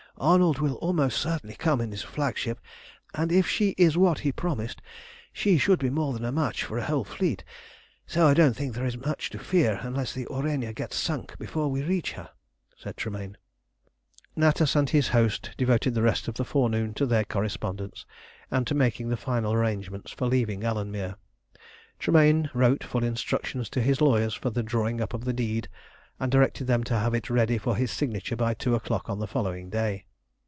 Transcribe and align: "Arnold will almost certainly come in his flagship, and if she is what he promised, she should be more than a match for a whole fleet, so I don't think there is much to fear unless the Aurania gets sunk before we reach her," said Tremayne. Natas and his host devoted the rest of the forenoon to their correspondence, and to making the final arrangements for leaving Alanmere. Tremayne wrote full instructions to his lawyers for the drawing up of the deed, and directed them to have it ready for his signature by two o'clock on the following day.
"Arnold 0.17 0.59
will 0.59 0.75
almost 0.75 1.19
certainly 1.19 1.55
come 1.55 1.81
in 1.81 1.89
his 1.89 2.03
flagship, 2.03 2.59
and 3.15 3.31
if 3.31 3.47
she 3.47 3.69
is 3.69 3.97
what 3.97 4.19
he 4.19 4.31
promised, 4.31 4.79
she 5.33 5.57
should 5.57 5.79
be 5.79 5.89
more 5.89 6.13
than 6.13 6.23
a 6.23 6.31
match 6.31 6.63
for 6.63 6.77
a 6.77 6.83
whole 6.83 7.03
fleet, 7.03 7.43
so 8.05 8.27
I 8.27 8.35
don't 8.35 8.53
think 8.55 8.75
there 8.75 8.85
is 8.85 8.97
much 8.97 9.31
to 9.31 9.39
fear 9.39 9.79
unless 9.81 10.13
the 10.13 10.27
Aurania 10.27 10.73
gets 10.75 10.95
sunk 10.95 11.39
before 11.39 11.69
we 11.71 11.81
reach 11.81 12.11
her," 12.11 12.29
said 12.77 12.97
Tremayne. 12.97 13.35
Natas 14.37 14.75
and 14.75 14.91
his 14.91 15.07
host 15.07 15.55
devoted 15.57 15.95
the 15.95 16.03
rest 16.03 16.27
of 16.27 16.35
the 16.35 16.45
forenoon 16.45 16.93
to 16.95 17.07
their 17.07 17.23
correspondence, 17.25 18.05
and 18.51 18.67
to 18.67 18.75
making 18.75 19.09
the 19.09 19.17
final 19.17 19.53
arrangements 19.53 20.11
for 20.11 20.27
leaving 20.27 20.61
Alanmere. 20.61 21.15
Tremayne 21.97 22.47
wrote 22.53 22.83
full 22.83 23.03
instructions 23.03 23.69
to 23.71 23.81
his 23.81 24.01
lawyers 24.01 24.35
for 24.35 24.51
the 24.51 24.61
drawing 24.61 25.01
up 25.01 25.15
of 25.15 25.25
the 25.25 25.33
deed, 25.33 25.67
and 26.19 26.31
directed 26.31 26.67
them 26.67 26.83
to 26.83 26.93
have 26.99 27.15
it 27.15 27.31
ready 27.31 27.57
for 27.57 27.75
his 27.75 27.89
signature 27.89 28.35
by 28.35 28.53
two 28.53 28.75
o'clock 28.75 29.09
on 29.09 29.17
the 29.17 29.25
following 29.25 29.71
day. 29.71 30.05